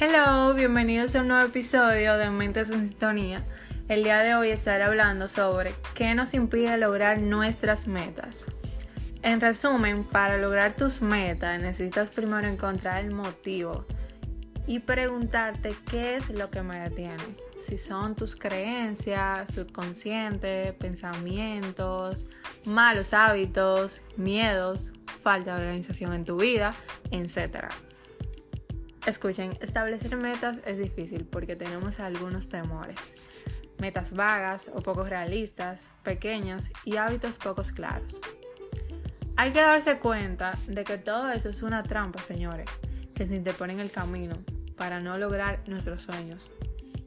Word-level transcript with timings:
Hello, 0.00 0.54
bienvenidos 0.54 1.16
a 1.16 1.22
un 1.22 1.28
nuevo 1.28 1.44
episodio 1.44 2.16
de 2.18 2.30
Mentes 2.30 2.70
en 2.70 2.90
Sintonía. 2.90 3.44
El 3.88 4.04
día 4.04 4.18
de 4.18 4.36
hoy 4.36 4.50
estaré 4.50 4.84
hablando 4.84 5.26
sobre 5.26 5.74
qué 5.94 6.14
nos 6.14 6.34
impide 6.34 6.78
lograr 6.78 7.18
nuestras 7.18 7.88
metas. 7.88 8.44
En 9.22 9.40
resumen, 9.40 10.04
para 10.04 10.38
lograr 10.38 10.76
tus 10.76 11.02
metas 11.02 11.60
necesitas 11.60 12.10
primero 12.10 12.46
encontrar 12.46 13.04
el 13.04 13.12
motivo 13.12 13.86
y 14.68 14.78
preguntarte 14.78 15.74
qué 15.90 16.14
es 16.14 16.30
lo 16.30 16.48
que 16.48 16.62
me 16.62 16.78
detiene. 16.78 17.34
Si 17.66 17.76
son 17.76 18.14
tus 18.14 18.36
creencias, 18.36 19.52
subconsciente, 19.52 20.74
pensamientos, 20.74 22.24
malos 22.64 23.12
hábitos, 23.12 24.00
miedos, 24.16 24.92
falta 25.24 25.56
de 25.56 25.62
organización 25.62 26.14
en 26.14 26.24
tu 26.24 26.36
vida, 26.36 26.72
etc. 27.10 27.66
Escuchen, 29.08 29.56
establecer 29.62 30.18
metas 30.18 30.60
es 30.66 30.76
difícil 30.76 31.24
porque 31.24 31.56
tenemos 31.56 31.98
algunos 31.98 32.50
temores. 32.50 33.14
Metas 33.78 34.12
vagas 34.12 34.70
o 34.74 34.82
poco 34.82 35.02
realistas, 35.04 35.80
pequeñas 36.02 36.70
y 36.84 36.96
hábitos 36.96 37.36
pocos 37.36 37.72
claros. 37.72 38.20
Hay 39.34 39.54
que 39.54 39.60
darse 39.60 39.98
cuenta 39.98 40.52
de 40.66 40.84
que 40.84 40.98
todo 40.98 41.30
eso 41.32 41.48
es 41.48 41.62
una 41.62 41.82
trampa, 41.82 42.22
señores, 42.22 42.68
que 43.14 43.26
se 43.26 43.36
interpone 43.36 43.72
en 43.72 43.80
el 43.80 43.90
camino 43.90 44.36
para 44.76 45.00
no 45.00 45.16
lograr 45.16 45.66
nuestros 45.66 46.02
sueños. 46.02 46.50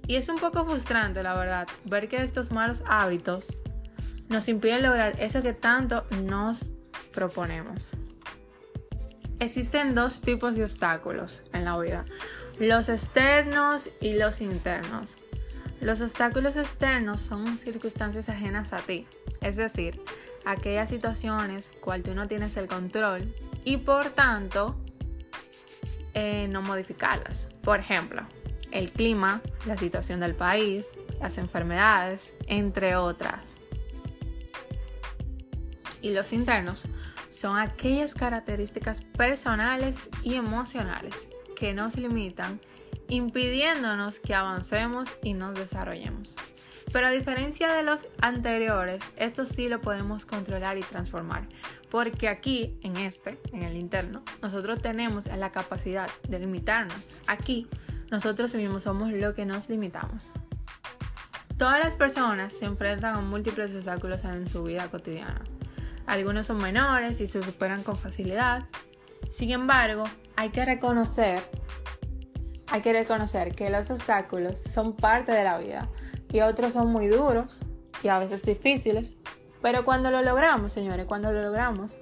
Y 0.07 0.15
es 0.15 0.27
un 0.27 0.39
poco 0.39 0.65
frustrante, 0.65 1.21
la 1.21 1.35
verdad, 1.35 1.67
ver 1.85 2.09
que 2.09 2.23
estos 2.23 2.49
malos 2.49 2.83
hábitos 2.87 3.55
nos 4.27 4.47
impiden 4.47 4.81
lograr 4.81 5.21
eso 5.21 5.43
que 5.43 5.53
tanto 5.53 6.03
nos 6.23 6.73
proponemos. 7.13 7.95
Existen 9.41 9.95
dos 9.95 10.21
tipos 10.21 10.55
de 10.55 10.63
obstáculos 10.63 11.41
en 11.51 11.65
la 11.65 11.75
vida, 11.79 12.05
los 12.59 12.89
externos 12.89 13.89
y 13.99 14.15
los 14.15 14.39
internos. 14.39 15.17
Los 15.79 15.99
obstáculos 15.99 16.57
externos 16.57 17.21
son 17.21 17.57
circunstancias 17.57 18.29
ajenas 18.29 18.71
a 18.71 18.77
ti, 18.77 19.07
es 19.41 19.55
decir, 19.55 19.99
aquellas 20.45 20.91
situaciones 20.91 21.71
cual 21.81 22.03
tú 22.03 22.13
no 22.13 22.27
tienes 22.27 22.55
el 22.55 22.67
control 22.67 23.33
y 23.65 23.77
por 23.77 24.11
tanto 24.11 24.75
eh, 26.13 26.47
no 26.47 26.61
modificarlas. 26.61 27.49
Por 27.63 27.79
ejemplo, 27.79 28.21
el 28.69 28.91
clima, 28.91 29.41
la 29.65 29.75
situación 29.75 30.19
del 30.19 30.35
país, 30.35 30.91
las 31.19 31.39
enfermedades, 31.39 32.35
entre 32.45 32.95
otras. 32.95 33.59
Y 35.99 36.13
los 36.13 36.31
internos 36.31 36.85
son 37.31 37.57
aquellas 37.57 38.13
características 38.13 39.01
personales 39.01 40.09
y 40.21 40.35
emocionales 40.35 41.29
que 41.55 41.73
nos 41.73 41.95
limitan, 41.95 42.59
impidiéndonos 43.07 44.19
que 44.19 44.35
avancemos 44.35 45.09
y 45.23 45.33
nos 45.33 45.55
desarrollemos. 45.55 46.35
Pero 46.91 47.07
a 47.07 47.11
diferencia 47.11 47.71
de 47.71 47.83
los 47.83 48.07
anteriores, 48.21 49.13
esto 49.15 49.45
sí 49.45 49.69
lo 49.69 49.79
podemos 49.79 50.25
controlar 50.25 50.77
y 50.77 50.81
transformar, 50.81 51.47
porque 51.89 52.27
aquí, 52.27 52.77
en 52.81 52.97
este, 52.97 53.39
en 53.53 53.63
el 53.63 53.77
interno, 53.77 54.23
nosotros 54.41 54.81
tenemos 54.81 55.27
la 55.27 55.51
capacidad 55.51 56.09
de 56.27 56.39
limitarnos. 56.39 57.13
Aquí, 57.27 57.67
nosotros 58.11 58.53
mismos 58.55 58.83
somos 58.83 59.11
lo 59.11 59.33
que 59.33 59.45
nos 59.45 59.69
limitamos. 59.69 60.31
Todas 61.57 61.79
las 61.79 61.95
personas 61.95 62.51
se 62.51 62.65
enfrentan 62.65 63.15
a 63.15 63.21
múltiples 63.21 63.73
obstáculos 63.73 64.25
en 64.25 64.49
su 64.49 64.63
vida 64.63 64.89
cotidiana. 64.89 65.41
Algunos 66.11 66.45
son 66.45 66.57
menores 66.57 67.21
y 67.21 67.27
se 67.27 67.41
superan 67.41 67.83
con 67.83 67.95
facilidad. 67.95 68.65
Sin 69.29 69.49
embargo, 69.51 70.03
hay 70.35 70.49
que 70.49 70.65
reconocer, 70.65 71.39
hay 72.67 72.81
que 72.81 72.91
reconocer 72.91 73.55
que 73.55 73.69
los 73.69 73.89
obstáculos 73.89 74.59
son 74.59 74.93
parte 74.93 75.31
de 75.31 75.45
la 75.45 75.57
vida 75.57 75.87
y 76.29 76.41
otros 76.41 76.73
son 76.73 76.91
muy 76.91 77.07
duros 77.07 77.61
y 78.03 78.09
a 78.09 78.19
veces 78.19 78.43
difíciles. 78.43 79.13
Pero 79.61 79.85
cuando 79.85 80.11
lo 80.11 80.21
logramos, 80.21 80.73
señores, 80.73 81.05
cuando 81.05 81.31
lo 81.31 81.43
logramos 81.43 81.95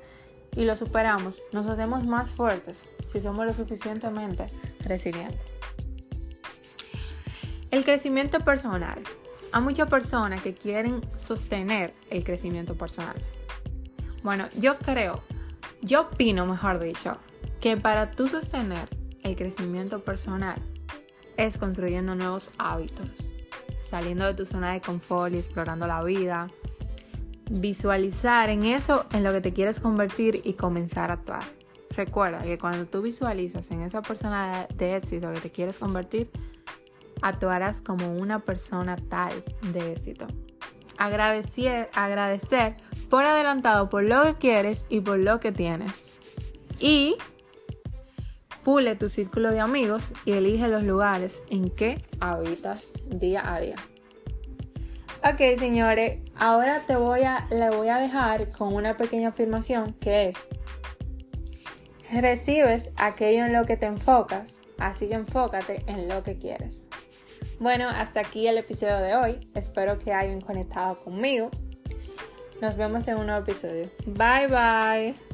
y 0.55 0.65
lo 0.65 0.75
superamos, 0.75 1.43
nos 1.53 1.67
hacemos 1.67 2.03
más 2.03 2.31
fuertes 2.31 2.81
si 3.13 3.19
somos 3.19 3.45
lo 3.45 3.53
suficientemente 3.53 4.47
resilientes. 4.79 5.53
El 7.69 7.83
crecimiento 7.83 8.39
personal. 8.39 9.03
Hay 9.51 9.61
muchas 9.61 9.87
personas 9.87 10.41
que 10.41 10.55
quieren 10.55 10.99
sostener 11.15 11.93
el 12.09 12.23
crecimiento 12.23 12.75
personal. 12.75 13.15
Bueno, 14.23 14.45
yo 14.57 14.77
creo, 14.77 15.21
yo 15.81 16.01
opino, 16.01 16.45
mejor 16.45 16.79
dicho, 16.79 17.17
que 17.59 17.77
para 17.77 18.11
tú 18.11 18.27
sostener 18.27 18.89
el 19.23 19.35
crecimiento 19.35 20.03
personal 20.03 20.61
es 21.37 21.57
construyendo 21.57 22.15
nuevos 22.15 22.51
hábitos, 22.57 23.07
saliendo 23.89 24.25
de 24.25 24.33
tu 24.33 24.45
zona 24.45 24.73
de 24.73 24.81
confort 24.81 25.33
y 25.33 25.37
explorando 25.37 25.87
la 25.87 26.03
vida, 26.03 26.49
visualizar 27.49 28.49
en 28.49 28.65
eso 28.65 29.05
en 29.11 29.23
lo 29.23 29.31
que 29.31 29.41
te 29.41 29.53
quieres 29.53 29.79
convertir 29.79 30.41
y 30.43 30.53
comenzar 30.53 31.11
a 31.11 31.15
actuar. 31.15 31.43
Recuerda 31.95 32.39
que 32.39 32.57
cuando 32.57 32.85
tú 32.85 33.01
visualizas 33.01 33.71
en 33.71 33.81
esa 33.81 34.01
persona 34.01 34.67
de 34.75 34.95
éxito 34.95 35.33
que 35.33 35.39
te 35.39 35.51
quieres 35.51 35.79
convertir, 35.79 36.29
actuarás 37.21 37.81
como 37.81 38.13
una 38.13 38.39
persona 38.39 38.95
tal 38.95 39.43
de 39.73 39.91
éxito. 39.91 40.27
Agradecer, 40.97 41.89
agradecer 41.93 42.77
por 43.09 43.25
adelantado 43.25 43.89
por 43.89 44.03
lo 44.03 44.23
que 44.23 44.35
quieres 44.35 44.85
y 44.89 45.01
por 45.01 45.17
lo 45.17 45.39
que 45.39 45.51
tienes. 45.51 46.13
Y 46.79 47.15
pule 48.63 48.95
tu 48.95 49.09
círculo 49.09 49.51
de 49.51 49.59
amigos 49.59 50.13
y 50.25 50.33
elige 50.33 50.67
los 50.67 50.83
lugares 50.83 51.43
en 51.49 51.69
que 51.69 52.03
habitas 52.19 52.93
día 53.07 53.41
a 53.53 53.59
día. 53.59 53.75
Ok, 55.21 55.57
señores, 55.57 56.19
ahora 56.37 56.81
te 56.87 56.95
voy 56.95 57.23
a, 57.23 57.45
le 57.49 57.69
voy 57.71 57.89
a 57.89 57.97
dejar 57.97 58.51
con 58.53 58.73
una 58.73 58.95
pequeña 58.95 59.29
afirmación 59.29 59.93
que 59.93 60.29
es, 60.29 60.37
recibes 62.09 62.91
aquello 62.95 63.45
en 63.45 63.53
lo 63.53 63.65
que 63.65 63.75
te 63.75 63.85
enfocas, 63.85 64.61
así 64.77 65.09
que 65.09 65.15
enfócate 65.15 65.83
en 65.87 66.07
lo 66.07 66.23
que 66.23 66.37
quieres. 66.37 66.85
Bueno, 67.59 67.89
hasta 67.89 68.21
aquí 68.21 68.47
el 68.47 68.57
episodio 68.57 68.97
de 68.99 69.15
hoy. 69.15 69.49
Espero 69.53 69.99
que 69.99 70.13
hayan 70.13 70.39
conectado 70.39 71.01
conmigo. 71.03 71.51
Nos 72.61 72.75
vemos 72.75 73.07
en 73.07 73.17
un 73.17 73.27
nuevo 73.27 73.41
episodio. 73.41 73.89
Bye 74.05 74.47
bye. 74.47 75.28